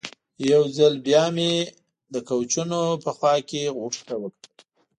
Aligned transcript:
یو 0.51 0.63
ځل 0.77 0.93
بیا 1.07 1.23
مې 1.35 1.51
د 2.13 2.15
کوچونو 2.29 2.79
خوا 3.15 3.33
کې 3.49 3.73
غوټو 3.75 4.01
ته 4.07 4.15
وکتل. 4.23 4.59